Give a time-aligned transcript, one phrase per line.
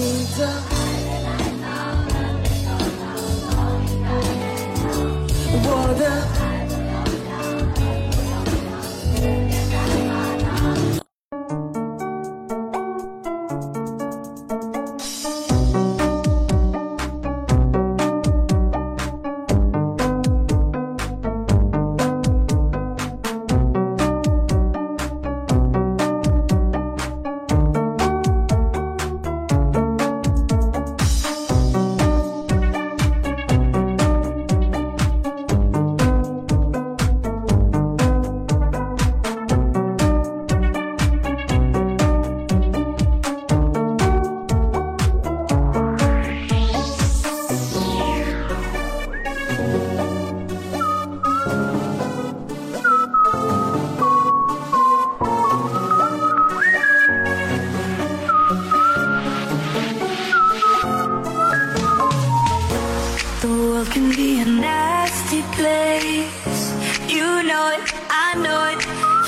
[0.00, 0.89] 你的。
[63.80, 66.60] World can be a nasty place.
[67.08, 67.82] You know it,
[68.26, 68.80] I know it,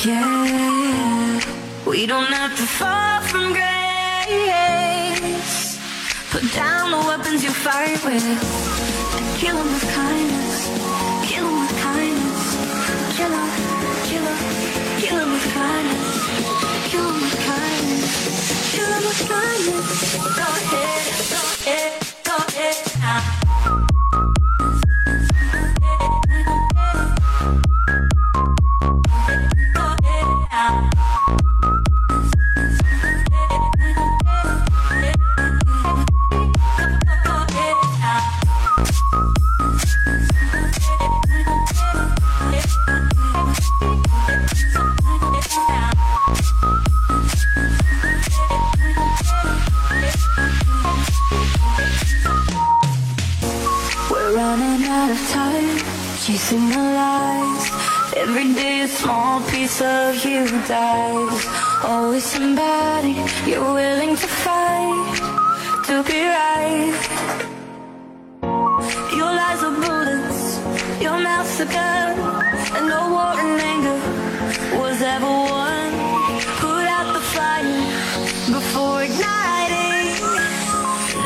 [0.04, 1.40] yeah.
[1.86, 5.78] We don't have to fall from grace.
[6.30, 8.24] Put down the weapons you fight with
[9.16, 10.56] and kill 'em with kindness.
[11.28, 12.42] Kill 'em with kindness.
[13.16, 13.50] Kill 'em,
[14.08, 14.38] kill 'em,
[15.02, 16.10] kill 'em with kindness.
[16.90, 18.12] Kill 'em with kindness.
[18.74, 19.90] Kill 'em with kindness.
[20.38, 20.81] Go ahead,
[54.10, 55.78] We're running out of time,
[56.18, 57.81] chasing the lies.
[58.14, 61.46] Every day a small piece of you dies.
[61.82, 63.14] Always somebody
[63.46, 65.16] you're willing to fight
[65.86, 66.92] to be right.
[69.16, 70.60] Your lies are bullets,
[71.00, 72.18] your mouth's a gun,
[72.76, 73.98] and no war and anger
[74.78, 75.90] was ever won.
[76.60, 77.80] Put out the fire
[78.52, 80.20] before igniting.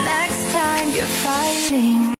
[0.04, 2.06] Next time you're fighting.